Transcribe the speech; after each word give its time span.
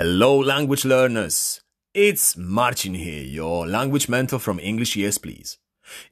Hello, 0.00 0.38
language 0.38 0.84
learners. 0.84 1.60
It's 1.92 2.36
Martin 2.36 2.94
here, 2.94 3.24
your 3.24 3.66
language 3.66 4.08
mentor 4.08 4.38
from 4.38 4.60
English 4.60 4.94
Yes 4.94 5.18
Please. 5.18 5.58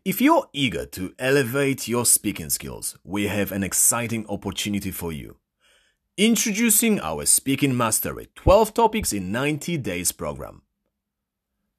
If 0.04 0.20
you're 0.20 0.48
eager 0.52 0.86
to 0.86 1.14
elevate 1.20 1.86
your 1.86 2.04
speaking 2.04 2.50
skills, 2.50 2.98
we 3.04 3.28
have 3.28 3.52
an 3.52 3.62
exciting 3.62 4.26
opportunity 4.28 4.90
for 4.90 5.12
you. 5.12 5.36
Introducing 6.16 6.98
our 6.98 7.26
Speaking 7.26 7.76
Mastery 7.76 8.26
12 8.34 8.74
Topics 8.74 9.12
in 9.12 9.30
90 9.30 9.76
Days 9.76 10.10
program. 10.10 10.62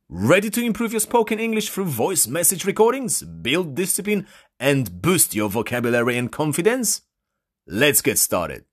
Ready 0.08 0.50
to 0.52 0.64
improve 0.64 0.94
your 0.94 1.02
spoken 1.02 1.42
English 1.42 1.70
through 1.72 1.92
voice 1.92 2.26
message 2.26 2.64
recordings, 2.64 3.22
build 3.22 3.76
discipline, 3.76 4.28
and 4.62 5.02
boost 5.02 5.36
your 5.36 5.50
vocabulary 5.50 6.18
and 6.18 6.32
confidence? 6.32 7.02
Let's 7.68 8.02
get 8.02 8.18
started. 8.18 8.64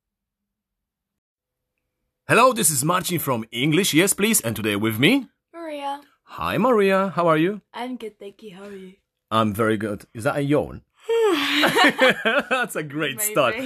Hello, 2.26 2.54
this 2.54 2.70
is 2.70 2.82
Marcin 2.82 3.18
from 3.18 3.44
English 3.52 3.92
Yes 3.92 4.14
Please, 4.14 4.40
and 4.40 4.56
today 4.56 4.76
with 4.76 4.98
me. 4.98 5.28
Maria. 5.52 6.00
Hi, 6.22 6.56
Maria. 6.56 7.10
How 7.14 7.26
are 7.26 7.36
you? 7.36 7.60
I'm 7.74 7.98
good, 7.98 8.18
thank 8.18 8.42
you. 8.42 8.56
How 8.56 8.64
are 8.64 8.74
you? 8.74 8.94
I'm 9.30 9.52
very 9.52 9.76
good. 9.76 10.06
Is 10.14 10.24
that 10.24 10.36
a 10.36 10.42
yawn? 10.42 10.80
That's 12.48 12.76
a 12.76 12.82
great 12.82 13.20
start. 13.20 13.56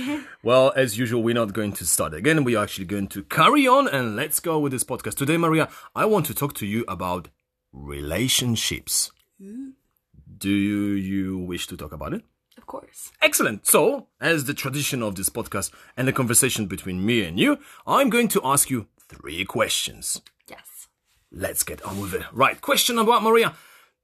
Well, 0.42 0.72
as 0.74 0.98
usual, 0.98 1.22
we're 1.22 1.36
not 1.36 1.52
going 1.52 1.72
to 1.74 1.86
start 1.86 2.14
again. 2.14 2.42
We 2.42 2.56
are 2.56 2.64
actually 2.64 2.86
going 2.86 3.06
to 3.08 3.22
carry 3.22 3.68
on 3.68 3.86
and 3.86 4.16
let's 4.16 4.40
go 4.40 4.58
with 4.58 4.72
this 4.72 4.82
podcast. 4.82 5.14
Today, 5.14 5.36
Maria, 5.36 5.68
I 5.94 6.06
want 6.06 6.26
to 6.26 6.34
talk 6.34 6.54
to 6.54 6.66
you 6.66 6.84
about 6.88 7.28
relationships. 7.72 9.12
Do 9.38 10.50
you, 10.50 10.94
you 10.94 11.38
wish 11.38 11.68
to 11.68 11.76
talk 11.76 11.92
about 11.92 12.12
it? 12.12 12.24
Of 12.58 12.66
course. 12.66 13.12
Excellent. 13.22 13.66
So, 13.68 14.08
as 14.20 14.44
the 14.44 14.52
tradition 14.52 15.00
of 15.00 15.14
this 15.14 15.28
podcast 15.28 15.70
and 15.96 16.08
the 16.08 16.12
conversation 16.12 16.66
between 16.66 17.06
me 17.06 17.24
and 17.24 17.38
you, 17.38 17.58
I'm 17.86 18.10
going 18.10 18.26
to 18.28 18.40
ask 18.42 18.68
you 18.68 18.88
three 19.08 19.44
questions. 19.44 20.20
Yes. 20.48 20.88
Let's 21.30 21.62
get 21.62 21.80
on 21.82 22.00
with 22.00 22.14
it. 22.14 22.24
Right, 22.32 22.60
question 22.60 22.96
number 22.96 23.12
one, 23.12 23.22
Maria. 23.22 23.54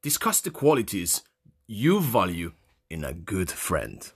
Discuss 0.02 0.40
the 0.40 0.50
qualities 0.50 1.22
you 1.66 2.00
value 2.00 2.52
in 2.88 3.02
a 3.02 3.12
good 3.12 3.50
friend. 3.50 4.08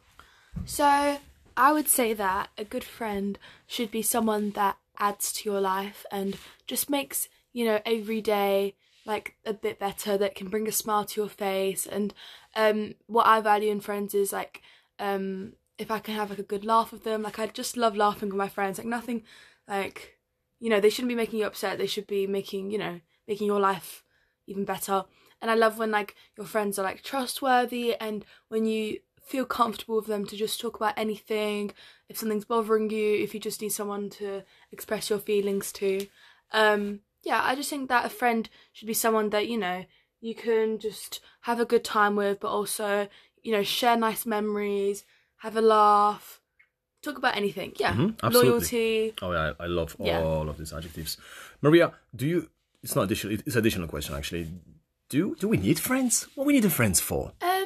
So 0.65 1.19
I 1.57 1.73
would 1.73 1.89
say 1.89 2.15
that 2.15 2.51
a 2.57 2.65
good 2.65 2.85
friend 2.85 3.41
should 3.67 3.91
be 3.91 4.03
someone 4.03 4.53
that 4.53 4.77
adds 5.01 5.33
to 5.33 5.51
your 5.51 5.61
life 5.61 6.07
and 6.13 6.37
just 6.69 6.89
makes, 6.89 7.29
you 7.53 7.65
know, 7.65 7.81
every 7.85 8.21
day 8.21 8.77
like 9.09 9.37
a 9.45 9.53
bit 9.55 9.79
better, 9.81 10.17
that 10.19 10.37
can 10.37 10.49
bring 10.49 10.69
a 10.69 10.73
smile 10.73 11.05
to 11.07 11.21
your 11.21 11.31
face. 11.31 11.87
And 11.87 12.15
um 12.55 12.95
what 13.07 13.27
I 13.27 13.41
value 13.41 13.71
in 13.73 13.81
friends 13.81 14.15
is 14.15 14.33
like 14.33 14.63
um 15.01 15.55
if 15.79 15.91
I 15.91 15.99
can 15.99 16.15
have 16.15 16.31
like 16.31 16.39
a 16.39 16.45
good 16.45 16.65
laugh 16.65 16.93
with 16.93 17.05
them. 17.05 17.23
Like 17.23 17.39
I 17.39 17.47
just 17.47 17.77
love 17.77 17.97
laughing 17.97 18.29
with 18.29 18.37
my 18.39 18.49
friends. 18.49 18.79
Like 18.79 18.87
nothing 18.87 19.25
like 19.67 20.19
you 20.61 20.71
know, 20.71 20.81
they 20.81 20.91
shouldn't 20.91 21.09
be 21.09 21.15
making 21.15 21.39
you 21.41 21.47
upset. 21.47 21.79
They 21.79 21.87
should 21.87 22.07
be 22.07 22.27
making, 22.27 22.71
you 22.71 22.79
know, 22.79 23.01
making 23.27 23.47
your 23.47 23.61
life 23.61 24.05
even 24.47 24.65
better. 24.65 25.05
And 25.41 25.51
I 25.51 25.55
love 25.55 25.79
when 25.79 25.91
like 25.91 26.17
your 26.37 26.47
friends 26.47 26.79
are 26.79 26.83
like 26.83 27.03
trustworthy 27.03 27.95
and 27.95 28.25
when 28.49 28.67
you 28.67 28.99
feel 29.23 29.45
comfortable 29.45 29.97
with 29.97 30.07
them 30.07 30.27
to 30.27 30.37
just 30.37 30.61
talk 30.61 30.77
about 30.77 30.95
anything, 30.97 31.71
if 32.09 32.19
something's 32.19 32.45
bothering 32.45 32.91
you, 32.91 33.23
if 33.23 33.35
you 33.35 33.41
just 33.41 33.63
need 33.63 33.71
someone 33.71 34.11
to 34.11 34.43
express 34.73 35.11
your 35.11 35.19
feelings 35.19 35.73
to. 35.73 36.07
Um 36.53 37.01
yeah, 37.23 37.41
I 37.43 37.55
just 37.55 37.71
think 37.71 37.89
that 37.89 38.05
a 38.07 38.09
friend 38.11 38.49
should 38.73 38.87
be 38.89 38.95
someone 38.95 39.31
that, 39.31 39.49
you 39.49 39.59
know, 39.59 39.85
you 40.21 40.35
can 40.35 40.79
just 40.79 41.21
have 41.43 41.61
a 41.61 41.65
good 41.65 41.85
time 41.85 42.17
with 42.17 42.41
but 42.41 42.49
also, 42.49 43.09
you 43.43 43.53
know, 43.53 43.63
share 43.63 43.97
nice 43.97 44.27
memories, 44.27 45.05
have 45.39 45.57
a 45.57 45.61
laugh, 45.61 46.41
talk 47.03 47.19
about 47.19 47.37
anything. 47.37 47.73
Yeah. 47.77 47.95
Mhm, 47.95 48.17
absolutely. 48.23 48.51
Loyalty. 48.51 49.15
Oh, 49.23 49.33
yeah, 49.33 49.53
I 49.61 49.67
love 49.67 49.97
Yeah. 49.99 50.21
all 50.21 50.49
of 50.49 50.59
these 50.59 50.73
adjectives. 50.73 51.17
Maria, 51.63 51.93
do 52.15 52.27
you? 52.27 52.51
It's 52.83 52.95
not 52.95 53.03
additional. 53.05 53.35
It's 53.35 53.55
an 53.57 53.61
additional 53.61 53.89
question 53.89 54.15
actually. 54.15 54.45
Do 55.11 55.35
do 55.41 55.49
we 55.49 55.57
need 55.57 55.79
friends? 55.81 56.15
What 56.35 56.47
we 56.47 56.53
need 56.53 56.71
friends 56.73 57.01
for? 57.01 57.33
Um, 57.41 57.58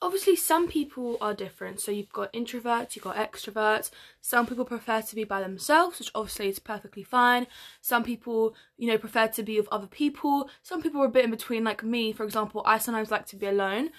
obviously, 0.00 0.36
some 0.36 0.68
people 0.68 1.16
are 1.20 1.34
different. 1.34 1.80
So 1.80 1.90
you've 1.90 2.12
got 2.12 2.32
introverts, 2.32 2.94
you've 2.94 3.04
got 3.04 3.16
extroverts. 3.16 3.90
Some 4.20 4.46
people 4.46 4.64
prefer 4.64 5.02
to 5.02 5.14
be 5.14 5.24
by 5.24 5.40
themselves, 5.40 5.98
which 5.98 6.10
obviously 6.14 6.48
is 6.48 6.58
perfectly 6.58 7.02
fine. 7.02 7.46
Some 7.80 8.04
people, 8.04 8.54
you 8.76 8.86
know, 8.88 8.98
prefer 8.98 9.28
to 9.28 9.42
be 9.42 9.58
with 9.58 9.68
other 9.70 9.86
people. 9.86 10.48
Some 10.62 10.82
people 10.82 11.02
are 11.02 11.06
a 11.06 11.10
bit 11.10 11.24
in 11.24 11.30
between, 11.30 11.64
like 11.64 11.82
me, 11.82 12.12
for 12.12 12.24
example. 12.24 12.62
I 12.64 12.78
sometimes 12.78 13.10
like 13.10 13.26
to 13.26 13.36
be 13.36 13.46
alone, 13.46 13.90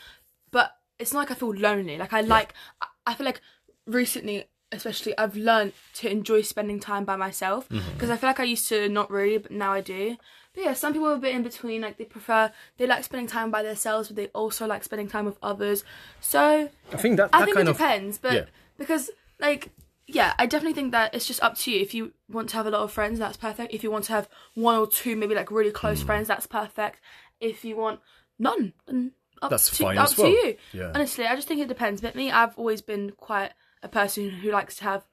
but 0.52 0.72
it's 0.98 1.14
not 1.14 1.20
like 1.20 1.32
I 1.32 1.36
feel 1.36 1.54
lonely. 1.54 1.98
Like 1.98 2.14
I 2.14 2.22
like, 2.22 2.54
I- 2.82 2.88
I 3.08 3.14
feel 3.14 3.26
like 3.26 3.42
recently. 3.86 4.46
Especially, 4.72 5.18
I've 5.18 5.36
learned 5.36 5.74
to 5.96 6.12
enjoy 6.12 6.44
spending 6.44 6.80
time 6.80 7.04
by 7.04 7.16
myself 7.16 7.68
mm-hmm. 7.70 7.92
because 7.94 8.12
I 8.12 8.18
feel 8.18 8.30
like 8.30 8.40
I 8.40 8.44
used 8.44 8.70
to 8.70 8.88
not 8.88 9.10
really, 9.10 9.40
but 9.40 9.50
now 9.50 9.74
I 9.74 9.82
do. 9.82 10.16
But 10.54 10.64
yeah, 10.64 10.74
some 10.74 10.94
people 10.94 11.10
are 11.10 11.14
a 11.14 11.20
bit 11.20 11.36
in 11.36 11.44
between. 11.44 11.82
Like 11.82 11.98
they 11.98 12.06
prefer, 12.06 12.52
they 12.78 12.88
like 12.88 13.04
spending 13.04 13.28
time 13.28 13.52
by 13.52 13.64
themselves, 13.64 14.08
but 14.10 14.16
they 14.18 14.28
also 14.28 14.66
like 14.68 14.84
spending 14.84 15.08
time 15.08 15.26
with 15.26 15.38
others. 15.44 15.84
So 16.20 16.70
I 16.92 16.98
think 16.98 17.18
that 17.18 17.30
I 17.34 17.46
think 17.46 17.56
kind 17.56 17.68
it 17.68 17.72
of 17.72 17.78
depends, 17.78 18.18
but 18.18 18.34
yeah. 18.34 18.46
because 18.78 19.10
like 19.40 19.70
yeah, 20.08 20.34
I 20.40 20.48
definitely 20.48 20.74
think 20.74 20.92
that 20.92 21.14
it's 21.14 21.28
just 21.28 21.44
up 21.44 21.56
to 21.60 21.72
you. 21.72 21.80
If 21.80 21.94
you 21.94 22.14
want 22.28 22.50
to 22.50 22.58
have 22.58 22.66
a 22.66 22.72
lot 22.72 22.82
of 22.82 22.92
friends, 22.92 23.20
that's 23.20 23.38
perfect. 23.38 23.74
If 23.74 23.84
you 23.84 23.92
want 23.92 24.06
to 24.06 24.14
have 24.14 24.28
one 24.56 24.76
or 24.76 24.88
two, 24.88 25.16
maybe 25.16 25.36
like 25.36 25.52
really 25.52 25.72
close 25.72 26.02
mm. 26.02 26.06
friends, 26.08 26.28
that's 26.28 26.48
perfect. 26.48 27.00
If 27.40 27.64
you 27.64 27.78
want 27.78 28.00
none, 28.40 28.74
then 28.88 29.12
up 29.42 29.50
That's 29.50 29.70
to, 29.70 29.84
fine 29.84 29.98
up 29.98 30.06
as 30.06 30.18
well. 30.18 30.28
Up 30.28 30.34
to 30.34 30.48
you. 30.48 30.56
Yeah. 30.74 30.92
Honestly, 30.94 31.26
I 31.26 31.36
just 31.36 31.48
think 31.48 31.62
it 31.62 31.68
depends. 31.68 32.02
But 32.02 32.16
me, 32.16 32.32
I've 32.32 32.58
always 32.58 32.82
been 32.82 33.12
quite 33.12 33.52
a 33.84 33.88
person 33.88 34.30
who 34.30 34.52
likes 34.52 34.76
to 34.78 34.84
have 34.84 35.06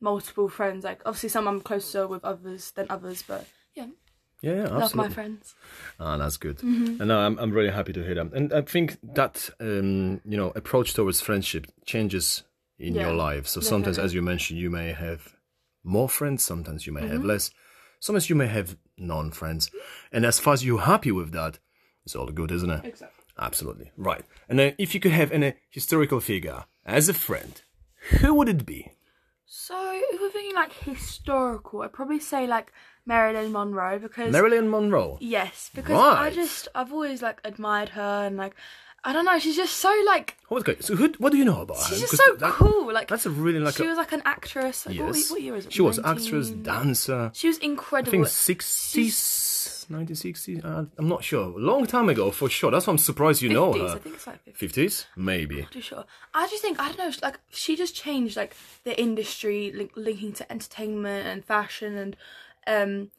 multiple 0.00 0.48
friends. 0.48 0.84
Like 0.84 1.02
obviously, 1.04 1.28
some 1.28 1.48
I'm 1.48 1.60
closer 1.60 2.06
with 2.06 2.24
others 2.24 2.70
than 2.72 2.86
others, 2.88 3.24
but 3.26 3.46
yeah, 3.74 3.86
yeah, 4.46 4.54
yeah, 4.54 4.68
love 4.68 4.82
absolutely. 4.82 5.08
my 5.08 5.14
friends. 5.14 5.54
Ah, 5.98 6.16
that's 6.16 6.36
good. 6.38 6.58
Mm-hmm. 6.58 7.00
And 7.00 7.08
no, 7.08 7.18
I'm 7.18 7.38
I'm 7.38 7.52
really 7.58 7.70
happy 7.78 7.92
to 7.92 8.02
hear 8.06 8.14
that. 8.14 8.32
And 8.32 8.52
I 8.52 8.62
think 8.62 8.96
that 9.14 9.36
um, 9.60 10.20
you 10.32 10.36
know 10.40 10.52
approach 10.60 10.94
towards 10.94 11.20
friendship 11.20 11.66
changes 11.84 12.44
in 12.78 12.94
Yeah, 12.94 13.06
your 13.06 13.14
life. 13.28 13.46
So 13.46 13.60
sometimes, 13.60 13.98
as 13.98 14.12
you 14.14 14.22
mentioned, 14.22 14.60
you 14.60 14.70
may 14.70 14.92
have 14.92 15.20
more 15.82 16.08
friends. 16.08 16.44
Sometimes 16.44 16.86
you 16.86 16.92
may 16.92 17.06
have 17.06 17.20
Mm-hmm. 17.20 17.28
less. 17.32 17.50
Sometimes 18.00 18.28
you 18.30 18.36
may 18.36 18.46
have 18.48 18.76
non-friends. 18.98 19.70
And 20.12 20.24
as 20.26 20.38
far 20.38 20.52
as 20.54 20.62
you're 20.64 20.80
happy 20.94 21.10
with 21.12 21.30
that, 21.32 21.58
it's 22.04 22.14
all 22.16 22.26
good, 22.40 22.50
isn't 22.50 22.70
it? 22.70 22.84
Exactly. 22.84 23.24
Absolutely 23.38 23.90
right. 23.96 24.24
And 24.48 24.58
then, 24.58 24.74
if 24.78 24.94
you 24.94 25.00
could 25.00 25.12
have 25.12 25.32
any 25.32 25.54
historical 25.70 26.20
figure 26.20 26.64
as 26.84 27.08
a 27.08 27.14
friend, 27.14 27.62
who 28.20 28.34
would 28.34 28.48
it 28.48 28.64
be? 28.66 28.92
So 29.46 29.76
if 30.12 30.20
we're 30.20 30.30
thinking 30.30 30.54
like 30.54 30.72
historical, 30.72 31.82
I'd 31.82 31.92
probably 31.92 32.20
say 32.20 32.46
like 32.46 32.72
Marilyn 33.06 33.52
Monroe 33.52 33.98
because 33.98 34.32
Marilyn 34.32 34.68
Monroe. 34.68 35.16
yes, 35.20 35.70
because 35.74 35.96
I 35.96 36.30
just 36.30 36.68
I've 36.74 36.92
always 36.92 37.22
like 37.22 37.40
admired 37.44 37.90
her 37.90 38.24
and 38.26 38.36
like 38.36 38.54
I 39.04 39.12
don't 39.12 39.24
know, 39.24 39.38
she's 39.38 39.54
just 39.54 39.76
so 39.76 39.94
like 40.06 40.36
Oh, 40.50 40.58
okay. 40.58 40.76
So, 40.80 40.96
who, 40.96 41.12
what 41.18 41.30
do 41.30 41.38
you 41.38 41.44
know 41.44 41.60
about 41.62 41.76
her? 41.76 41.84
she's 41.94 42.00
just 42.00 42.16
so 42.16 42.34
that- 42.36 42.52
cool. 42.54 42.92
Like 42.92 43.06
That's 43.06 43.24
a 43.26 43.30
really 43.30 43.60
like 43.60 43.76
she 43.76 43.84
a 43.84 43.88
was 43.88 43.96
like 43.98 44.10
an 44.12 44.22
actress. 44.24 44.84
Like, 44.84 44.98
what, 44.98 45.14
yes. 45.14 45.30
what 45.30 45.40
year 45.40 45.54
is 45.54 45.66
it? 45.66 45.72
She 45.72 45.82
was 45.82 46.00
actress, 46.00 46.50
dancer. 46.50 47.30
She 47.32 47.46
was 47.46 47.58
incredible. 47.58 48.08
I 48.08 48.24
think 48.24 48.26
60s, 48.26 49.86
1960s. 49.90 50.64
Uh, 50.64 50.84
I'm 50.98 51.08
not 51.08 51.22
sure. 51.22 51.46
Long 51.58 51.86
time 51.86 52.08
ago, 52.08 52.30
for 52.30 52.48
sure. 52.48 52.70
That's 52.70 52.86
why 52.86 52.92
I'm 52.92 52.98
surprised 52.98 53.42
you 53.42 53.48
know 53.50 53.72
50s, 53.74 53.78
her. 53.88 53.94
I 53.94 53.98
think 53.98 54.14
it's 54.16 54.26
like 54.26 54.44
50s. 54.44 54.56
50s? 54.72 55.04
Maybe. 55.16 55.68
Too 55.70 55.80
sure. 55.80 56.04
I 56.34 56.46
just 56.48 56.62
think 56.62 56.80
I 56.80 56.88
don't 56.92 56.98
know. 56.98 57.10
Like 57.22 57.38
she 57.50 57.76
just 57.76 57.94
changed 57.94 58.36
like 58.36 58.56
the 58.84 58.98
industry, 59.00 59.72
link, 59.72 59.92
linking 59.94 60.32
to 60.34 60.50
entertainment 60.50 61.26
and 61.28 61.44
fashion 61.44 61.96
and 61.96 62.16
um, 62.66 63.10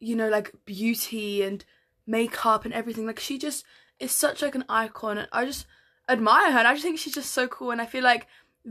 you 0.00 0.14
know, 0.16 0.28
like 0.28 0.52
beauty 0.64 1.42
and 1.42 1.64
makeup 2.06 2.64
and 2.64 2.74
everything. 2.74 3.06
Like 3.06 3.20
she 3.20 3.38
just 3.38 3.64
is 3.98 4.12
such 4.12 4.42
like 4.42 4.54
an 4.54 4.64
icon. 4.68 5.18
And 5.18 5.28
I 5.32 5.44
just 5.44 5.66
admire 6.08 6.52
her. 6.52 6.58
And 6.58 6.68
I 6.68 6.72
just 6.72 6.84
think 6.84 6.98
she's 6.98 7.14
just 7.14 7.32
so 7.32 7.46
cool. 7.48 7.70
And 7.70 7.80
I 7.80 7.86
feel 7.86 8.04
like 8.04 8.26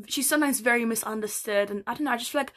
she's 0.08 0.28
sometimes 0.30 0.60
very 0.60 0.86
misunderstood. 0.86 1.70
And 1.70 1.84
I 1.88 1.94
don't 1.94 2.04
know. 2.06 2.12
I 2.12 2.18
just 2.18 2.32
feel 2.32 2.42
like 2.42 2.54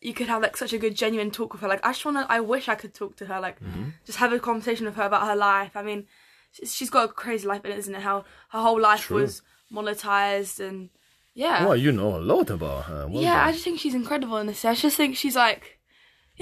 you 0.00 0.14
could 0.14 0.28
have 0.28 0.42
like 0.42 0.56
such 0.56 0.72
a 0.72 0.78
good 0.78 0.96
genuine 0.96 1.30
talk 1.30 1.52
with 1.52 1.60
her. 1.62 1.68
Like 1.68 1.84
I 1.84 1.90
just 1.92 2.04
wanna. 2.04 2.26
I 2.28 2.40
wish 2.40 2.68
I 2.68 2.74
could 2.74 2.94
talk 2.94 3.16
to 3.16 3.26
her. 3.26 3.40
Like 3.40 3.60
Mm-hmm. 3.60 3.90
just 4.06 4.18
have 4.18 4.32
a 4.32 4.38
conversation 4.38 4.86
with 4.86 4.96
her 4.96 5.04
about 5.04 5.26
her 5.26 5.36
life. 5.36 5.76
I 5.76 5.82
mean, 5.82 6.06
she's- 6.52 6.90
got 6.90 7.04
a 7.10 7.12
crazy 7.12 7.46
life, 7.46 7.64
in 7.64 7.72
it, 7.72 7.78
isn't 7.78 7.94
it? 7.94 8.02
How 8.02 8.24
her 8.50 8.60
whole 8.60 8.80
life 8.80 9.02
True. 9.02 9.18
was 9.22 9.42
monetized 9.72 10.58
and 10.60 10.90
yeah. 11.34 11.64
Well, 11.64 11.76
you 11.76 11.92
know 11.92 12.16
a 12.16 12.18
lot 12.18 12.50
about 12.50 12.84
her. 12.86 13.06
Well 13.08 13.22
yeah. 13.22 13.44
I 13.46 13.52
just 13.52 13.62
think 13.64 13.78
she's 13.80 13.94
incredible 13.94 14.36
in 14.38 14.46
this. 14.46 14.64
I 14.64 14.74
just 14.74 14.96
think 14.96 15.16
she's 15.16 15.36
like, 15.36 15.78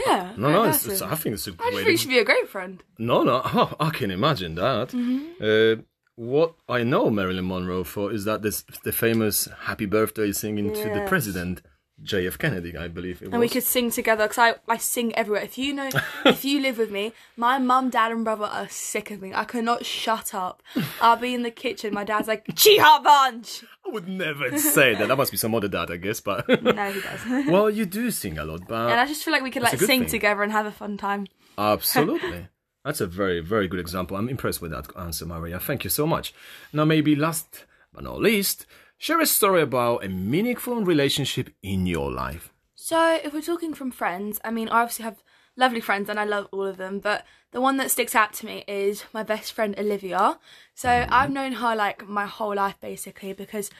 yeah. 0.06 0.32
No, 0.36 0.50
no, 0.50 0.64
it's, 0.64 0.86
it's, 0.86 1.02
I 1.02 1.14
think 1.14 1.34
it's 1.34 1.46
a 1.46 1.50
I 1.50 1.54
just 1.54 1.72
great. 1.72 1.84
think 1.86 1.98
she'd 2.00 2.08
be 2.08 2.18
a 2.18 2.24
great 2.24 2.48
friend. 2.48 2.82
No, 2.98 3.22
no, 3.22 3.42
oh, 3.44 3.74
I 3.80 3.90
can 3.90 4.10
imagine 4.10 4.54
that. 4.54 4.88
Mm-hmm. 4.88 5.42
Uh, 5.80 5.82
what 6.16 6.54
I 6.68 6.82
know 6.82 7.10
Marilyn 7.10 7.46
Monroe 7.46 7.84
for 7.84 8.12
is 8.12 8.24
that 8.24 8.42
this 8.42 8.64
the 8.84 8.92
famous 8.92 9.48
"Happy 9.62 9.86
Birthday" 9.86 10.32
singing 10.32 10.72
to 10.74 10.84
the 10.94 11.04
president 11.06 11.62
JF 12.04 12.38
Kennedy, 12.38 12.76
I 12.76 12.88
believe 12.88 13.22
it 13.22 13.26
and 13.26 13.34
was. 13.34 13.40
we 13.40 13.48
could 13.48 13.64
sing 13.64 13.90
together 13.90 14.24
because 14.28 14.38
I, 14.38 14.54
I 14.72 14.76
sing 14.76 15.14
everywhere. 15.16 15.42
If 15.42 15.58
you 15.58 15.74
know, 15.74 15.90
if 16.24 16.44
you 16.44 16.60
live 16.60 16.78
with 16.78 16.90
me, 16.90 17.12
my 17.36 17.58
mum, 17.58 17.90
dad, 17.90 18.12
and 18.12 18.24
brother 18.24 18.44
are 18.44 18.68
sick 18.68 19.10
of 19.10 19.20
me. 19.20 19.34
I 19.34 19.44
cannot 19.44 19.84
shut 19.84 20.32
up. 20.32 20.62
I'll 21.00 21.16
be 21.16 21.34
in 21.34 21.42
the 21.42 21.50
kitchen. 21.50 21.92
My 21.92 22.04
dad's 22.04 22.28
like, 22.28 22.46
Chiha 22.46 23.02
bunch. 23.02 23.64
I 23.84 23.90
would 23.90 24.08
never 24.08 24.56
say 24.58 24.94
that. 24.94 25.08
That 25.08 25.16
must 25.16 25.30
be 25.32 25.36
some 25.36 25.54
other 25.54 25.68
dad, 25.68 25.90
I 25.90 25.96
guess. 25.96 26.20
But 26.20 26.48
No, 26.62 26.90
he 26.90 27.00
does. 27.00 27.46
well, 27.48 27.68
you 27.68 27.84
do 27.84 28.10
sing 28.10 28.38
a 28.38 28.44
lot, 28.44 28.68
but 28.68 28.90
and 28.90 29.00
I 29.00 29.06
just 29.06 29.24
feel 29.24 29.32
like 29.32 29.42
we 29.42 29.50
could 29.50 29.62
like 29.62 29.78
sing 29.78 30.00
thing. 30.00 30.06
together 30.06 30.42
and 30.42 30.52
have 30.52 30.66
a 30.66 30.72
fun 30.72 30.96
time. 30.96 31.26
Absolutely. 31.56 32.48
That's 32.84 33.00
a 33.00 33.06
very, 33.06 33.40
very 33.40 33.68
good 33.68 33.80
example. 33.80 34.16
I'm 34.16 34.28
impressed 34.28 34.62
with 34.62 34.70
that 34.70 34.86
answer, 34.96 35.26
Maria. 35.26 35.58
Thank 35.58 35.84
you 35.84 35.90
so 35.90 36.06
much. 36.06 36.32
Now, 36.72 36.84
maybe 36.84 37.14
last 37.16 37.64
but 37.92 38.04
not 38.04 38.20
least, 38.20 38.66
share 38.98 39.20
a 39.20 39.26
story 39.26 39.62
about 39.62 40.04
a 40.04 40.08
meaningful 40.08 40.84
relationship 40.84 41.50
in 41.62 41.86
your 41.86 42.10
life. 42.12 42.52
So, 42.74 43.18
if 43.22 43.32
we're 43.32 43.40
talking 43.42 43.74
from 43.74 43.90
friends, 43.90 44.40
I 44.44 44.50
mean, 44.50 44.68
I 44.68 44.82
obviously 44.82 45.04
have 45.04 45.22
lovely 45.56 45.80
friends 45.80 46.08
and 46.08 46.18
I 46.20 46.24
love 46.24 46.48
all 46.52 46.66
of 46.66 46.76
them, 46.76 47.00
but 47.00 47.24
the 47.52 47.60
one 47.60 47.76
that 47.78 47.90
sticks 47.90 48.14
out 48.14 48.32
to 48.34 48.46
me 48.46 48.64
is 48.68 49.04
my 49.12 49.22
best 49.22 49.52
friend 49.52 49.74
Olivia. 49.78 50.38
So, 50.74 50.88
mm-hmm. 50.88 51.12
I've 51.12 51.30
known 51.30 51.52
her 51.52 51.74
like 51.74 52.08
my 52.08 52.26
whole 52.26 52.54
life 52.54 52.76
basically 52.80 53.32
because 53.32 53.70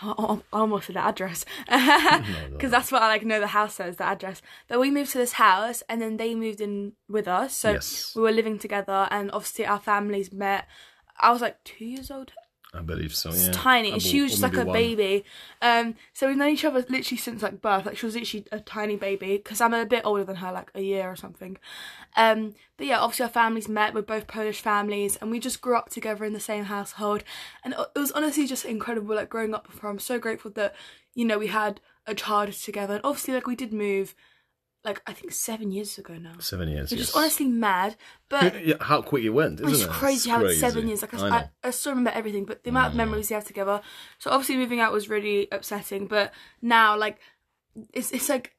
I 0.00 0.14
I 0.52 0.58
almost 0.58 0.86
said 0.86 0.96
the 0.96 1.04
address 1.04 1.44
because 2.52 2.70
that's 2.70 2.90
what 2.92 3.02
I 3.02 3.08
like 3.08 3.24
know 3.24 3.40
the 3.40 3.48
house 3.48 3.74
says 3.74 3.96
the 3.96 4.04
address. 4.04 4.42
But 4.68 4.80
we 4.80 4.90
moved 4.90 5.12
to 5.12 5.18
this 5.18 5.32
house 5.32 5.82
and 5.88 6.00
then 6.00 6.16
they 6.16 6.34
moved 6.34 6.60
in 6.60 6.92
with 7.08 7.28
us, 7.28 7.54
so 7.54 7.72
Yes. 7.72 8.14
we 8.14 8.22
were 8.22 8.32
living 8.32 8.58
together 8.58 9.08
and 9.10 9.30
obviously 9.32 9.66
our 9.66 9.80
families 9.80 10.32
met. 10.32 10.66
I 11.20 11.30
was 11.30 11.42
like 11.42 11.62
two 11.64 11.84
years 11.84 12.10
old, 12.10 12.32
I 12.74 12.80
believe 12.80 13.14
so, 13.14 13.32
yeah. 13.34 13.50
tiny, 13.52 13.92
and 13.92 14.00
she 14.00 14.22
was 14.22 14.30
just 14.30 14.42
like 14.42 14.56
a 14.56 14.64
one. 14.64 14.72
baby. 14.72 15.26
Um, 15.60 15.94
so 16.14 16.26
we've 16.26 16.38
known 16.38 16.52
each 16.54 16.64
other 16.64 16.78
literally 16.88 17.18
since 17.18 17.42
like 17.42 17.60
birth. 17.60 17.84
Like 17.84 17.98
she 17.98 18.06
was 18.06 18.14
literally 18.14 18.46
a 18.50 18.60
tiny 18.60 18.96
baby 18.96 19.36
because 19.36 19.60
I'm 19.60 19.74
a 19.74 19.84
bit 19.84 20.06
older 20.06 20.24
than 20.24 20.36
her, 20.36 20.50
like 20.50 20.70
a 20.74 20.80
year 20.80 21.10
or 21.10 21.16
something. 21.16 21.58
Um, 22.16 22.54
but 22.78 22.86
yeah, 22.86 23.00
obviously 23.00 23.24
our 23.24 23.30
families 23.30 23.68
met. 23.68 23.92
We're 23.92 24.00
both 24.00 24.26
Polish 24.26 24.62
families, 24.62 25.16
and 25.16 25.30
we 25.30 25.38
just 25.38 25.60
grew 25.60 25.76
up 25.76 25.90
together 25.90 26.24
in 26.24 26.32
the 26.32 26.40
same 26.40 26.64
household. 26.64 27.24
And 27.62 27.74
it 27.74 27.98
was 27.98 28.10
honestly 28.12 28.46
just 28.46 28.64
incredible, 28.64 29.16
like 29.16 29.28
growing 29.28 29.52
up 29.52 29.68
with 29.68 29.80
her. 29.80 29.88
I'm 29.90 29.98
so 29.98 30.18
grateful 30.18 30.50
that 30.52 30.74
you 31.14 31.26
know 31.26 31.38
we 31.38 31.48
had 31.48 31.78
a 32.06 32.14
child 32.14 32.52
together, 32.52 32.94
and 32.94 33.04
obviously 33.04 33.34
like 33.34 33.46
we 33.46 33.54
did 33.54 33.74
move, 33.74 34.14
like 34.84 35.00
I 35.06 35.12
think 35.12 35.32
seven 35.32 35.70
years 35.70 35.96
ago 35.98 36.14
now. 36.14 36.32
Seven 36.40 36.68
years, 36.68 36.90
Which 36.90 37.00
yes. 37.00 37.10
is 37.10 37.14
honestly 37.14 37.46
mad, 37.46 37.96
but 38.28 38.66
yeah, 38.66 38.74
how 38.80 39.02
quick 39.02 39.24
it 39.24 39.30
went, 39.30 39.60
isn't 39.60 39.72
it's 39.72 39.82
it? 39.84 39.90
crazy 39.90 40.30
how 40.30 40.44
it's 40.44 40.58
seven 40.58 40.88
years. 40.88 41.02
Like 41.02 41.14
I, 41.14 41.18
I. 41.18 41.30
I, 41.36 41.48
I 41.64 41.70
still 41.70 41.92
remember 41.92 42.10
everything, 42.10 42.44
but 42.44 42.64
the 42.64 42.70
amount 42.70 42.88
of 42.88 42.96
memories 42.96 43.30
we 43.30 43.34
have 43.34 43.44
together. 43.44 43.80
So 44.18 44.30
obviously 44.30 44.56
moving 44.56 44.80
out 44.80 44.92
was 44.92 45.08
really 45.08 45.48
upsetting, 45.52 46.06
but 46.06 46.32
now 46.60 46.96
like 46.96 47.18
it's 47.92 48.10
it's 48.10 48.28
like 48.28 48.54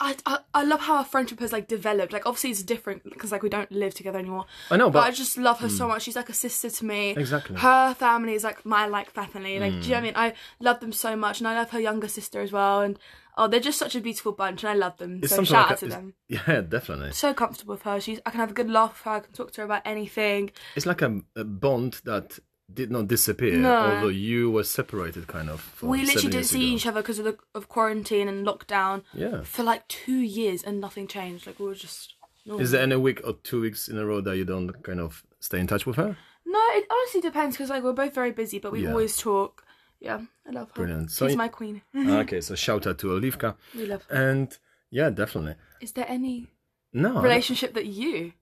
I 0.00 0.16
I, 0.26 0.38
I 0.54 0.62
love 0.64 0.80
how 0.80 0.96
our 0.96 1.04
friendship 1.04 1.40
has 1.40 1.52
like 1.52 1.68
developed. 1.68 2.12
Like 2.12 2.26
obviously 2.26 2.50
it's 2.50 2.62
different 2.62 3.04
because 3.04 3.32
like 3.32 3.42
we 3.42 3.48
don't 3.48 3.70
live 3.72 3.94
together 3.94 4.18
anymore. 4.18 4.46
I 4.70 4.76
know, 4.76 4.90
But, 4.90 5.00
but, 5.00 5.08
I 5.08 5.10
just 5.10 5.36
love 5.38 5.60
her 5.60 5.68
so 5.68 5.84
hmm. 5.84 5.92
much. 5.92 6.02
She's 6.02 6.16
like 6.16 6.28
a 6.28 6.34
sister 6.34 6.70
to 6.70 6.84
me. 6.84 7.10
Exactly. 7.10 7.56
Her 7.56 7.94
family 7.94 8.34
is 8.34 8.44
like 8.44 8.64
my 8.64 8.86
like 8.86 9.10
family. 9.10 9.58
Like 9.58 9.72
do 9.72 9.78
you 9.78 9.88
know 9.88 9.88
what 9.88 9.96
I 9.96 9.98
hmm. 9.98 10.04
mean? 10.04 10.14
I 10.16 10.34
love 10.60 10.80
them 10.80 10.92
so 10.92 11.16
much, 11.16 11.40
and 11.40 11.48
I 11.48 11.54
love 11.54 11.70
her 11.70 11.80
younger 11.80 12.08
sister 12.08 12.40
as 12.40 12.52
well. 12.52 12.82
And 12.82 12.98
oh, 13.36 13.48
they're 13.48 13.60
just 13.60 13.78
such 13.78 13.94
a 13.96 14.00
beautiful 14.00 14.32
bunch, 14.32 14.62
and 14.62 14.70
I 14.70 14.74
love 14.74 14.96
them. 14.98 15.20
it's 15.22 15.34
so 15.34 15.44
shout 15.44 15.64
like 15.64 15.72
out 15.72 15.82
a- 15.82 15.86
to 15.86 15.88
them. 15.88 16.14
Yeah, 16.28 16.60
definitely. 16.60 17.12
So 17.12 17.32
comfortable 17.32 17.74
with 17.74 17.82
her. 17.82 18.00
She's 18.00 18.20
I 18.26 18.30
can 18.30 18.40
have 18.40 18.50
a 18.50 18.54
good 18.54 18.70
laugh 18.70 18.92
with 18.92 19.02
her. 19.04 19.10
I 19.12 19.20
can 19.20 19.32
talk 19.32 19.52
to 19.52 19.62
her 19.62 19.64
about 19.64 19.82
anything. 19.84 20.50
It's 20.76 20.86
like 20.86 21.02
a, 21.02 21.22
a 21.34 21.44
bond 21.44 22.00
that 22.04 22.38
did 22.72 22.90
not 22.90 23.08
disappear, 23.08 23.56
No. 23.56 23.74
although 23.74 24.08
you 24.08 24.50
were 24.50 24.64
separated 24.64 25.26
kind 25.26 25.48
of. 25.48 25.82
we 25.82 26.04
literally 26.04 26.30
didn't 26.30 26.46
see 26.46 26.66
ago. 26.68 26.76
each 26.76 26.86
other 26.86 27.00
because 27.02 27.18
of 27.18 27.24
the 27.24 27.38
of 27.54 27.68
quarantine 27.68 28.28
and 28.28 28.46
lockdown 28.46 29.02
Yeah. 29.14 29.42
for 29.42 29.62
like 29.62 29.88
two 29.88 30.18
years 30.18 30.62
and 30.62 30.80
nothing 30.80 31.06
changed. 31.06 31.46
Like 31.46 31.58
we 31.58 31.66
were 31.66 31.74
just. 31.74 32.14
normal. 32.44 32.62
Is 32.64 32.70
there 32.70 32.82
any 32.82 32.96
week 32.96 33.20
or 33.24 33.34
two 33.42 33.60
weeks 33.60 33.88
in 33.88 33.96
a 33.98 34.04
row 34.06 34.20
that 34.20 34.36
you 34.36 34.44
don't 34.44 34.70
kind 34.82 35.00
of 35.00 35.22
stay 35.40 35.58
in 35.60 35.66
touch 35.66 35.86
with 35.86 35.96
her? 35.96 36.16
No, 36.46 36.60
it 36.72 36.86
honestly 36.90 37.20
depends 37.20 37.56
because 37.56 37.70
like 37.70 37.82
we're 37.82 37.92
both 37.92 38.14
very 38.14 38.32
busy, 38.32 38.58
but 38.58 38.72
we 38.72 38.82
Yeah. 38.84 38.90
always 38.90 39.16
talk. 39.16 39.64
Yeah, 40.00 40.20
I 40.46 40.50
love 40.52 40.68
her. 40.68 40.74
Brilliant. 40.74 41.10
She's 41.10 41.16
So 41.18 41.26
y- 41.26 41.34
my 41.34 41.48
queen. 41.48 41.82
Ah, 41.94 42.20
okay, 42.20 42.40
so 42.40 42.54
shout 42.54 42.86
out 42.86 42.98
to 43.00 43.08
Olivka. 43.08 43.56
we 43.74 43.86
love 43.86 44.04
her. 44.04 44.14
And 44.30 44.56
yeah, 44.90 45.10
definitely. 45.10 45.56
Is 45.80 45.92
there 45.92 46.06
any 46.08 46.46
No, 46.92 47.20
relationship 47.20 47.74
that 47.74 47.86
you 47.86 48.32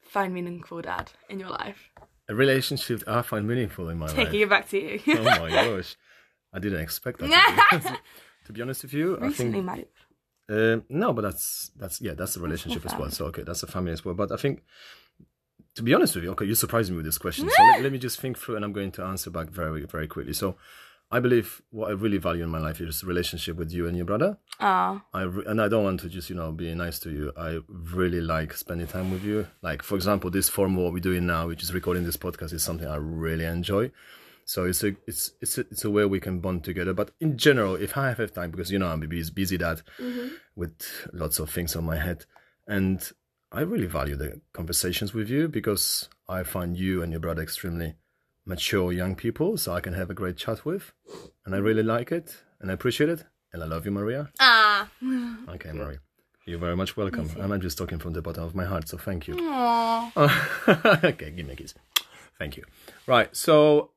find 0.00 0.32
meaningful, 0.34 0.82
Dad, 0.82 1.12
in 1.28 1.38
your 1.40 1.50
life? 1.50 1.90
A 2.32 2.34
relationship 2.34 3.02
I 3.06 3.22
find 3.22 3.46
meaningful 3.46 3.88
in 3.90 3.98
my 3.98 4.06
Taking 4.06 4.18
life. 4.18 4.26
Taking 4.28 4.40
it 4.42 4.50
back 4.50 4.68
to 4.70 4.78
you. 4.78 5.00
oh 5.18 5.22
my 5.22 5.50
gosh, 5.58 5.96
I 6.52 6.58
didn't 6.58 6.80
expect 6.80 7.20
that. 7.20 7.98
To 8.46 8.52
be, 8.52 8.62
honest 8.64 8.82
with 8.82 8.92
you, 8.94 9.16
Recently 9.18 9.60
I 9.60 9.62
think 9.62 9.64
married. 9.64 9.88
uh, 10.50 10.80
no, 10.88 11.12
but 11.12 11.22
that's 11.22 11.70
that's 11.76 12.00
yeah, 12.00 12.14
that's 12.14 12.36
a 12.36 12.40
relationship 12.40 12.84
as 12.84 12.94
well. 12.94 13.10
So 13.10 13.26
okay, 13.26 13.42
that's 13.42 13.62
a 13.62 13.66
family 13.66 13.92
as 13.92 14.04
well. 14.04 14.14
But 14.14 14.32
I 14.32 14.36
think, 14.36 14.62
to 15.76 15.82
be 15.82 15.94
honest 15.94 16.14
with 16.14 16.24
you, 16.24 16.30
okay, 16.32 16.44
you 16.46 16.54
surprised 16.54 16.90
me 16.90 16.96
with 16.96 17.06
this 17.06 17.18
question. 17.18 17.48
So 17.48 17.62
let, 17.62 17.82
let 17.84 17.92
me 17.92 17.98
just 17.98 18.20
think 18.20 18.38
through, 18.38 18.56
and 18.56 18.64
I'm 18.64 18.72
going 18.72 18.92
to 18.92 19.02
answer 19.04 19.30
back 19.30 19.50
very 19.50 19.84
very 19.84 20.08
quickly. 20.08 20.32
So. 20.32 20.56
I 21.12 21.20
believe 21.20 21.60
what 21.70 21.90
I 21.90 21.92
really 21.92 22.16
value 22.16 22.42
in 22.42 22.48
my 22.48 22.58
life 22.58 22.80
is 22.80 23.04
relationship 23.04 23.56
with 23.56 23.70
you 23.70 23.86
and 23.86 23.94
your 23.94 24.06
brother. 24.06 24.38
Ah, 24.58 25.04
I 25.12 25.22
re- 25.22 25.44
and 25.46 25.60
I 25.60 25.68
don't 25.68 25.84
want 25.84 26.00
to 26.00 26.08
just 26.08 26.30
you 26.30 26.36
know 26.36 26.50
be 26.52 26.74
nice 26.74 26.98
to 27.00 27.10
you. 27.10 27.32
I 27.36 27.58
really 27.68 28.22
like 28.22 28.54
spending 28.54 28.86
time 28.86 29.10
with 29.10 29.22
you. 29.22 29.46
Like 29.60 29.82
for 29.82 29.94
example, 29.94 30.30
this 30.30 30.48
form 30.48 30.74
what 30.74 30.92
we're 30.94 31.00
doing 31.00 31.26
now, 31.26 31.48
which 31.48 31.62
is 31.62 31.74
recording 31.74 32.04
this 32.04 32.16
podcast, 32.16 32.54
is 32.54 32.62
something 32.62 32.88
I 32.88 32.96
really 32.96 33.44
enjoy. 33.44 33.90
So 34.46 34.64
it's 34.64 34.82
a 34.82 34.96
it's 35.06 35.32
it's 35.42 35.58
a, 35.58 35.60
it's 35.70 35.84
a 35.84 35.90
way 35.90 36.06
we 36.06 36.18
can 36.18 36.40
bond 36.40 36.64
together. 36.64 36.94
But 36.94 37.10
in 37.20 37.36
general, 37.36 37.74
if 37.76 37.96
I 37.96 38.14
have 38.14 38.32
time, 38.32 38.50
because 38.50 38.70
you 38.72 38.78
know 38.78 38.88
I'm 38.88 39.00
busy, 39.00 39.30
busy 39.32 39.58
dad 39.58 39.82
with 40.56 40.80
lots 41.12 41.38
of 41.38 41.50
things 41.50 41.76
on 41.76 41.84
my 41.84 41.96
head, 41.96 42.24
and 42.66 43.06
I 43.52 43.60
really 43.60 43.86
value 43.86 44.16
the 44.16 44.40
conversations 44.54 45.12
with 45.12 45.28
you 45.28 45.46
because 45.46 46.08
I 46.26 46.42
find 46.42 46.74
you 46.74 47.02
and 47.02 47.12
your 47.12 47.20
brother 47.20 47.42
extremely 47.42 47.96
mature 48.44 48.92
young 48.92 49.14
people, 49.14 49.56
so 49.56 49.72
I 49.72 49.80
can 49.80 49.94
have 49.94 50.10
a 50.10 50.14
great 50.14 50.36
chat 50.36 50.64
with, 50.64 50.92
and 51.44 51.54
I 51.54 51.58
really 51.58 51.82
like 51.82 52.12
it 52.12 52.36
and 52.60 52.70
I 52.70 52.74
appreciate 52.74 53.10
it, 53.10 53.24
and 53.52 53.62
I 53.62 53.66
love 53.66 53.84
you, 53.84 53.90
Maria. 53.90 54.30
ah. 54.40 54.88
Okay, 55.48 55.72
Maria. 55.72 55.98
You're 56.46 56.58
very 56.58 56.76
much 56.76 56.96
welcome. 56.96 57.28
And 57.38 57.52
I'm 57.52 57.60
just 57.60 57.78
talking 57.78 57.98
from 57.98 58.14
the 58.14 58.22
bottom 58.22 58.42
of 58.44 58.54
my 58.54 58.64
heart, 58.64 58.88
so 58.88 58.96
thank 58.98 59.28
you. 59.28 59.36
Aw. 59.38 60.98
okay, 61.04 61.30
give 61.30 61.46
me 61.46 61.52
a 61.52 61.56
kiss. 61.56 61.74
Thank 62.38 62.56
you. 62.56 62.64
Right, 63.06 63.34
so, 63.36 63.90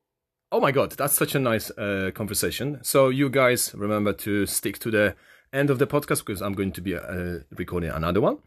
oh 0.52 0.60
my 0.60 0.72
god, 0.72 0.92
that's 0.92 1.14
such 1.14 1.34
a 1.34 1.38
nice 1.38 1.70
uh, 1.72 2.10
conversation. 2.14 2.78
So, 2.82 3.08
you 3.08 3.28
guys 3.30 3.74
remember 3.74 4.12
to 4.12 4.46
stick 4.46 4.78
to 4.80 4.90
the 4.90 5.16
end 5.52 5.70
of 5.70 5.78
the 5.78 5.86
podcast 5.86 6.24
because 6.24 6.42
I'm 6.42 6.54
going 6.54 6.72
to 6.72 6.80
be 6.80 6.94
uh, 6.94 7.38
recording 7.56 7.90
another 7.90 8.20
one 8.20 8.38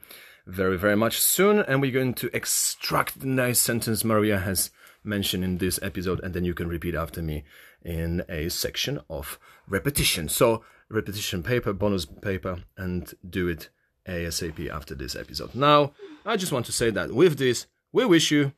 very, 0.45 0.78
very 0.78 0.95
much 0.95 1.19
soon, 1.19 1.60
and 1.60 1.81
we're 1.81 1.92
going 1.92 2.13
to 2.16 2.30
extract 2.36 3.19
the 3.19 3.28
nice 3.28 3.60
sentence 3.60 4.04
Maria 4.04 4.40
has 4.40 4.72
mentioned 5.09 5.44
in 5.44 5.57
this 5.57 5.79
episode, 5.81 6.19
and 6.23 6.33
then 6.33 6.45
you 6.45 6.53
can 6.53 6.67
repeat 6.69 6.95
after 6.95 7.21
me 7.21 7.44
in 7.83 8.23
a 8.29 8.50
section 8.50 9.00
of 9.09 9.38
repetition. 9.67 10.29
So, 10.29 10.63
repetition 10.89 11.44
paper, 11.44 11.73
bonus 11.73 12.06
paper, 12.06 12.63
and 12.77 13.13
do 13.29 13.47
it 13.50 13.69
ASAP 14.07 14.69
after 14.69 14.95
this 14.95 15.15
episode. 15.15 15.53
Now, 15.56 15.91
I 16.25 16.38
just 16.38 16.51
want 16.51 16.65
to 16.67 16.71
say 16.71 16.89
that 16.92 17.11
with 17.13 17.37
this, 17.37 17.68
we 17.92 18.06
wish 18.06 18.31
you 18.31 18.54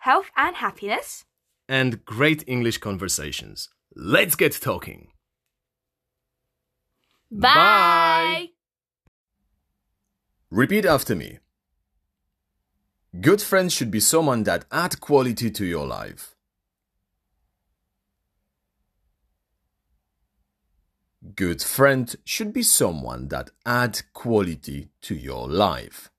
Health 0.00 0.30
and 0.36 0.56
happiness. 0.56 1.24
and 1.68 2.04
great 2.04 2.44
English 2.46 2.78
conversations. 2.78 3.68
Let's 3.96 4.36
get 4.36 4.52
talking. 4.60 5.08
Bye. 7.30 8.50
Repeat 10.50 10.86
after 10.86 11.14
me. 11.14 11.38
Good 13.12 13.40
friends 13.40 13.72
should 13.72 13.90
be 13.90 14.00
someone 14.00 14.42
that 14.44 14.66
add 14.70 15.00
quality 15.00 15.50
to 15.50 15.64
your 15.64 15.86
life. 15.86 16.36
Good 21.34 21.62
friend 21.62 22.14
should 22.24 22.52
be 22.52 22.62
someone 22.62 23.28
that 23.28 23.50
add 23.64 24.02
quality 24.12 24.90
to 25.00 25.14
your 25.14 25.48
life. 25.48 26.10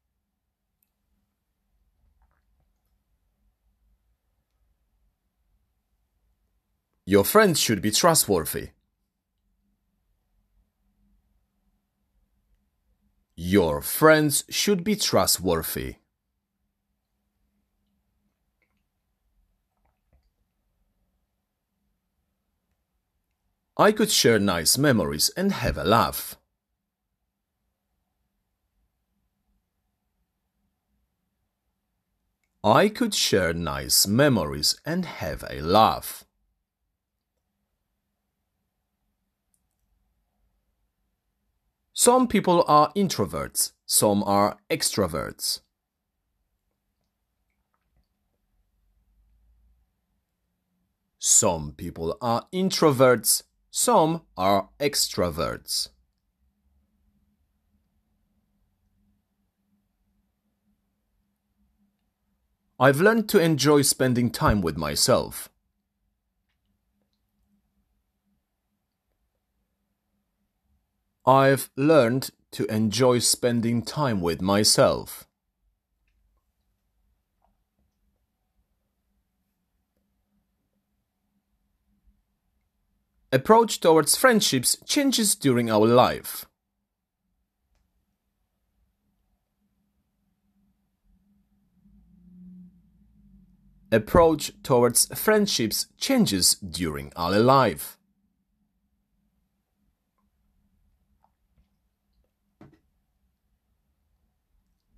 Your 7.05 7.23
friends 7.23 7.59
should 7.59 7.81
be 7.81 7.91
trustworthy. 7.91 8.69
Your 13.35 13.81
friends 13.81 14.43
should 14.49 14.83
be 14.83 14.95
trustworthy. 14.95 15.95
I 23.79 23.93
could 23.93 24.11
share 24.11 24.39
nice 24.39 24.77
memories 24.77 25.31
and 25.37 25.53
have 25.53 25.77
a 25.77 25.85
laugh. 25.85 26.35
I 32.61 32.89
could 32.89 33.13
share 33.13 33.53
nice 33.53 34.05
memories 34.05 34.77
and 34.85 35.05
have 35.05 35.45
a 35.49 35.61
laugh. 35.61 36.25
Some 41.93 42.27
people 42.27 42.65
are 42.67 42.91
introverts, 42.97 43.71
some 43.85 44.23
are 44.23 44.57
extroverts. 44.69 45.61
Some 51.17 51.73
people 51.77 52.17
are 52.21 52.45
introverts, 52.53 53.43
some 53.71 54.21
are 54.35 54.69
extroverts. 54.79 55.89
I've 62.79 63.01
learned 63.01 63.27
to 63.29 63.39
enjoy 63.39 63.81
spending 63.81 64.31
time 64.31 64.61
with 64.61 64.77
myself. 64.77 65.49
I've 71.25 71.69
learned 71.75 72.31
to 72.51 72.65
enjoy 72.73 73.19
spending 73.19 73.83
time 73.83 74.21
with 74.21 74.41
myself. 74.41 75.28
Approach 83.31 83.79
towards 83.79 84.15
friendships 84.17 84.75
changes 84.85 85.35
during 85.35 85.69
our 85.69 85.85
life. 85.85 86.45
Approach 93.91 94.51
towards 94.63 95.05
friendships 95.15 95.87
changes 95.97 96.55
during 96.55 97.11
our 97.15 97.39
life. 97.39 97.97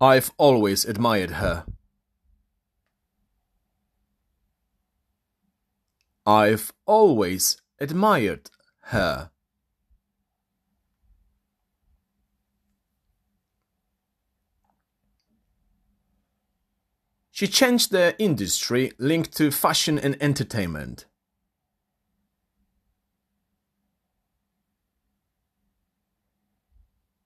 I've 0.00 0.32
always 0.36 0.84
admired 0.84 1.32
her. 1.32 1.64
I've 6.26 6.72
always 6.86 7.61
admired 7.82 8.48
her. 8.92 9.30
She 17.32 17.48
changed 17.48 17.90
the 17.90 18.14
industry 18.20 18.92
linked 18.98 19.36
to 19.38 19.50
fashion 19.50 19.98
and 19.98 20.16
entertainment. 20.22 21.06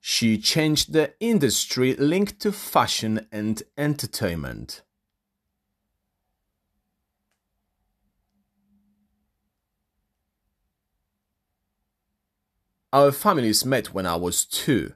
She 0.01 0.39
changed 0.39 0.93
the 0.93 1.13
industry 1.21 1.95
linked 1.97 2.41
to 2.41 2.53
fashion 2.53 3.27
and 3.31 3.63
entertainment. 3.77 4.83
Our 12.97 13.13
families 13.13 13.63
met 13.63 13.93
when 13.93 14.07
I 14.07 14.17
was 14.17 14.47
two. 14.47 14.95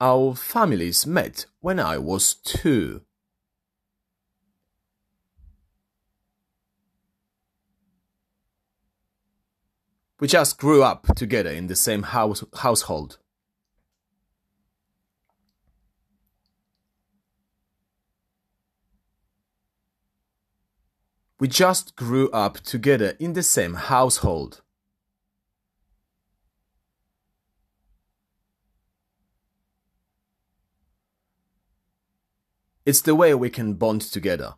Our 0.00 0.36
families 0.36 1.04
met 1.08 1.46
when 1.58 1.80
I 1.80 1.98
was 1.98 2.34
two. 2.34 3.02
We 10.20 10.28
just 10.28 10.56
grew 10.56 10.84
up 10.84 11.16
together 11.16 11.50
in 11.50 11.66
the 11.66 11.74
same 11.74 12.04
house, 12.04 12.44
household. 12.58 13.18
We 21.46 21.50
just 21.50 21.94
grew 21.94 22.28
up 22.30 22.58
together 22.58 23.14
in 23.20 23.34
the 23.34 23.42
same 23.44 23.74
household. 23.74 24.62
It's 32.84 33.00
the 33.00 33.14
way 33.14 33.32
we 33.32 33.48
can 33.48 33.74
bond 33.74 34.00
together. 34.00 34.54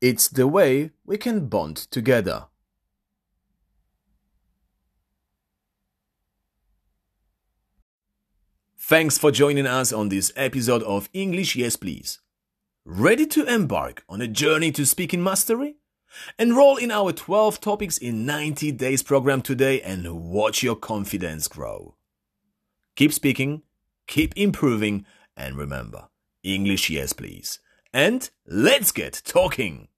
It's 0.00 0.26
the 0.26 0.48
way 0.48 0.90
we 1.06 1.16
can 1.16 1.46
bond 1.46 1.76
together. 1.76 2.46
Thanks 8.76 9.18
for 9.18 9.30
joining 9.30 9.68
us 9.68 9.92
on 9.92 10.08
this 10.08 10.32
episode 10.34 10.82
of 10.82 11.08
English 11.12 11.54
Yes 11.54 11.76
Please. 11.76 12.18
Ready 12.86 13.24
to 13.28 13.46
embark 13.46 14.04
on 14.10 14.20
a 14.20 14.28
journey 14.28 14.70
to 14.72 14.84
speaking 14.84 15.22
mastery? 15.22 15.76
Enroll 16.38 16.76
in 16.76 16.90
our 16.90 17.12
12 17.12 17.58
topics 17.58 17.96
in 17.96 18.26
90 18.26 18.72
days 18.72 19.02
program 19.02 19.40
today 19.40 19.80
and 19.80 20.06
watch 20.30 20.62
your 20.62 20.76
confidence 20.76 21.48
grow. 21.48 21.94
Keep 22.94 23.14
speaking, 23.14 23.62
keep 24.06 24.36
improving, 24.36 25.06
and 25.34 25.56
remember, 25.56 26.08
English 26.42 26.90
Yes 26.90 27.14
Please. 27.14 27.58
And 27.90 28.28
let's 28.46 28.92
get 28.92 29.22
talking! 29.24 29.88